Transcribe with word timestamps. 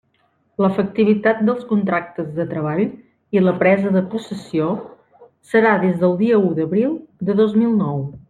L'efectivitat 0.63 1.41
dels 1.49 1.65
contractes 1.71 2.31
de 2.37 2.45
treball, 2.53 2.81
i 3.37 3.43
la 3.43 3.53
presa 3.59 3.93
de 3.97 4.03
possessió, 4.15 4.71
serà 5.53 5.75
des 5.85 6.01
del 6.05 6.17
dia 6.23 6.41
u 6.49 6.51
d'abril 6.61 6.97
de 7.29 7.37
dos 7.43 7.55
mil 7.65 7.77
nou. 7.85 8.03